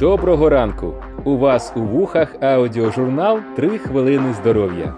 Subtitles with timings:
[0.00, 0.94] Доброго ранку!
[1.24, 4.94] У вас у вухах аудіожурнал «3 хвилини здоров'я.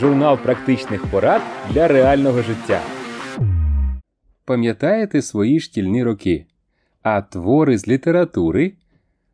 [0.00, 2.80] Журнал практичних порад для реального життя.
[4.44, 6.46] Пам'ятаєте свої шкільні роки?
[7.02, 8.72] А твори з літератури?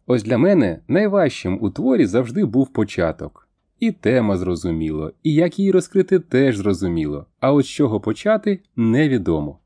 [0.07, 3.49] Ось для мене найважчим у творі завжди був початок.
[3.81, 7.27] І тема зрозуміло, і як її розкрити теж зрозуміло.
[7.41, 9.59] А от з чого почати невідомо.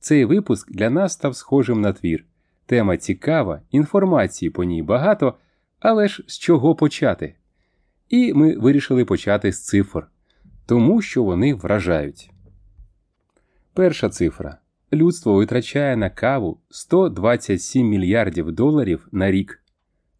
[0.00, 2.24] Цей випуск для нас став схожим на твір.
[2.66, 5.34] Тема цікава, інформації по ній багато,
[5.80, 7.34] але ж з чого почати?
[8.08, 10.06] І ми вирішили почати з цифр,
[10.66, 12.30] тому що вони вражають.
[13.74, 14.58] Перша цифра.
[14.92, 19.62] Людство витрачає на каву 127 мільярдів доларів на рік.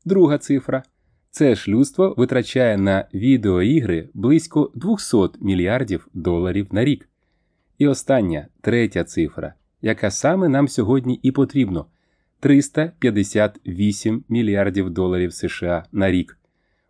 [0.05, 0.83] Друга цифра.
[1.31, 7.09] Це ж людство витрачає на відеоігри близько 200 мільярдів доларів на рік.
[7.79, 11.87] І остання третя цифра, яка саме нам сьогодні і потрібно
[12.45, 16.39] 358 мільярдів доларів США на рік.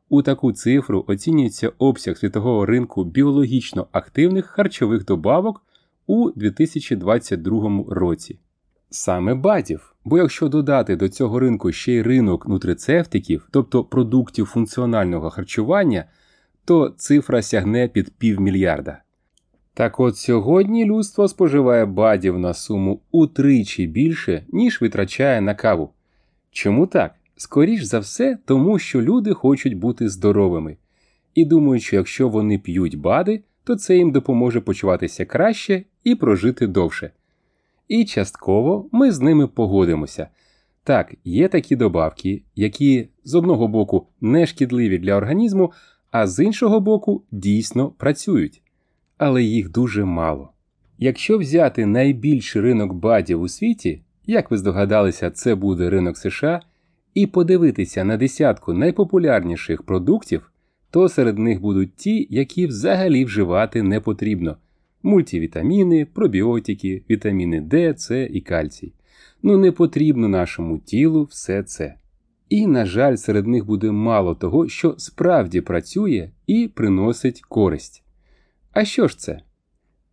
[0.09, 5.63] У таку цифру оцінюється обсяг світового ринку біологічно активних харчових добавок
[6.07, 8.39] у 2022 році.
[8.91, 15.31] Саме БАДів, бо якщо додати до цього ринку ще й ринок нутрицептиків, тобто продуктів функціонального
[15.31, 16.05] харчування,
[16.65, 19.04] то цифра сягне під півмільярда.
[19.75, 25.91] Так от сьогодні людство споживає бадів на суму утричі більше, ніж витрачає на каву.
[26.51, 27.15] Чому так?
[27.37, 30.77] Скоріш за все, тому що люди хочуть бути здоровими.
[31.35, 36.67] І думають, що якщо вони п'ють бади, то це їм допоможе почуватися краще і прожити
[36.67, 37.11] довше.
[37.89, 40.29] І частково ми з ними погодимося.
[40.85, 45.73] Так, є такі добавки, які з одного боку не шкідливі для організму,
[46.11, 48.64] а з іншого боку дійсно працюють
[49.19, 50.51] але їх дуже мало.
[50.99, 56.61] Якщо взяти найбільший ринок бадів у світі, як ви здогадалися, це буде ринок США,
[57.15, 60.51] і подивитися на десятку найпопулярніших продуктів,
[60.91, 64.57] то серед них будуть ті, які взагалі вживати не потрібно:
[65.03, 68.93] мультивітаміни, пробіотики, вітаміни Д, С і кальцій.
[69.43, 71.95] Ну не потрібно нашому тілу все це.
[72.49, 78.04] І, на жаль, серед них буде мало того, що справді працює і приносить користь.
[78.75, 79.41] А що ж це?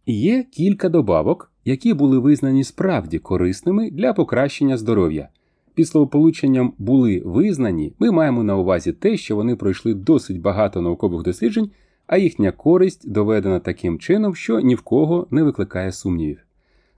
[0.05, 5.29] Є кілька добавок, які були визнані справді корисними для покращення здоров'я.
[5.73, 11.23] Під словополученням були визнані, ми маємо на увазі те, що вони пройшли досить багато наукових
[11.23, 11.71] досліджень,
[12.07, 16.45] а їхня користь доведена таким чином, що ні в кого не викликає сумнівів.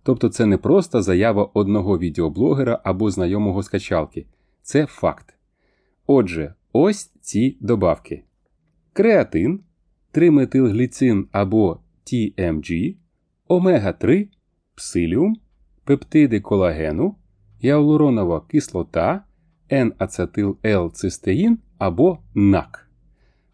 [0.04, 4.26] Тобто це не просто заява одного відеоблогера або знайомого скачалки,
[4.62, 5.36] це факт.
[6.08, 8.24] Отже, ось ці добавки:
[8.94, 9.60] креатин.
[10.14, 12.96] 3-метилгліцин або TMG,
[13.48, 14.28] омега-3,
[14.76, 15.36] псиліум,
[15.84, 17.16] пептиди колагену,
[17.64, 19.24] гіалуронова кислота,
[19.72, 22.90] N-ацетил-L-цистеїн або НАК.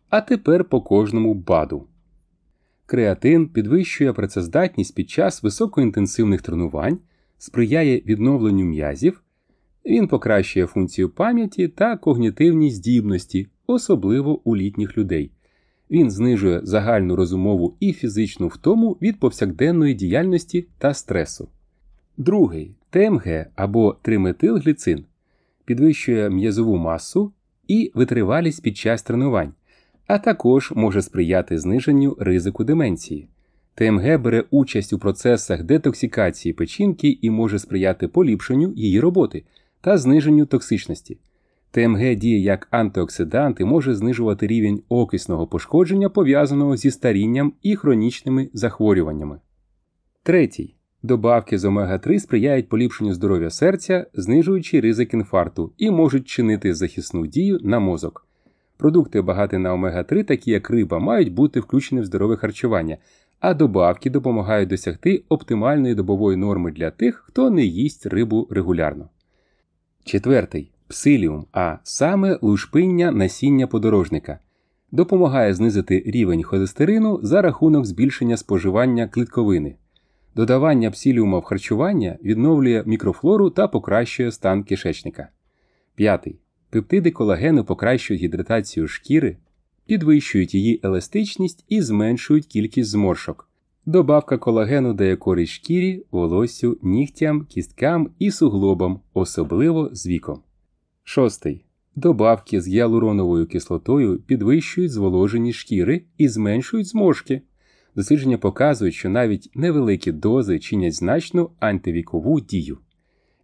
[0.09, 1.88] А тепер по кожному БАДу.
[2.86, 7.00] Креатин підвищує працездатність під час високоінтенсивних тренувань,
[7.38, 9.24] сприяє відновленню м'язів,
[9.86, 15.31] він покращує функцію пам'яті та когнітивні здібності, особливо у літніх людей.
[15.91, 21.50] Він знижує загальну розумову і фізичну втому від повсякденної діяльності та стресу.
[22.17, 25.05] Другий ТМГ або триметилгліцин
[25.66, 27.31] підвищує м'язову масу
[27.67, 29.53] і витривалість під час тренувань,
[30.07, 33.28] а також може сприяти зниженню ризику деменції.
[33.75, 39.44] ТМГ бере участь у процесах детоксикації печінки і може сприяти поліпшенню її роботи
[39.81, 41.17] та зниженню токсичності.
[41.72, 48.50] ТМГ діє як антиоксидант і може знижувати рівень окисного пошкодження, пов'язаного зі старінням і хронічними
[48.53, 49.40] захворюваннями.
[50.24, 50.75] Третій.
[51.03, 57.59] Добавки з омега-3 сприяють поліпшенню здоров'я серця, знижуючи ризик інфаркту і можуть чинити захисну дію
[57.63, 58.28] на мозок.
[58.78, 62.97] Продукти багаті на омега-3, такі як риба, мають бути включені в здорове харчування,
[63.40, 69.09] а добавки допомагають досягти оптимальної добової норми для тих, хто не їсть рибу регулярно.
[70.03, 74.40] Четвертий псиліум, а саме лушпиння насіння подорожника,
[74.91, 79.75] допомагає знизити рівень холестерину за рахунок збільшення споживання клітковини.
[80.35, 85.29] Додавання псиліума в харчування відновлює мікрофлору та покращує стан кишечника.
[85.96, 86.40] П'ятий.
[86.69, 89.37] Пептиди колагену покращують гідратацію шкіри,
[89.85, 93.49] підвищують її еластичність і зменшують кількість зморшок.
[93.85, 100.40] Добавка колагену дає користь шкірі, волоссю, нігтям, кісткам і суглобам, особливо з віком.
[101.11, 101.66] Шостий.
[101.96, 107.41] Добавки з гіалуроновою кислотою підвищують зволоженість шкіри і зменшують зморшки.
[107.96, 112.78] Дослідження показують, що навіть невеликі дози чинять значну антивікову дію.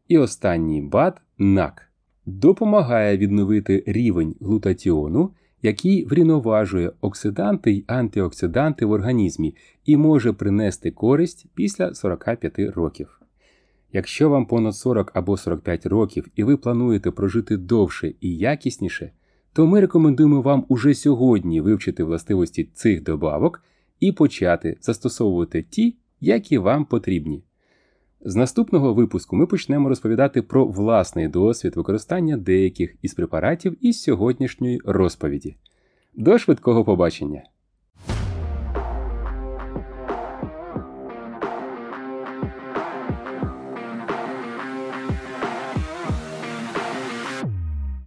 [0.08, 1.90] І останній бад НАК.
[2.26, 11.46] допомагає відновити рівень глутатіону, який врівноважує оксиданти й антиоксиданти в організмі і може принести користь
[11.56, 13.25] після 45 років.
[13.96, 19.12] Якщо вам понад 40 або 45 років і ви плануєте прожити довше і якісніше,
[19.54, 23.64] то ми рекомендуємо вам уже сьогодні вивчити властивості цих добавок
[24.00, 27.44] і почати застосовувати ті, які вам потрібні.
[28.22, 34.82] З наступного випуску ми почнемо розповідати про власний досвід використання деяких із препаратів із сьогоднішньої
[34.86, 35.56] розповіді.
[36.14, 37.44] До швидкого побачення!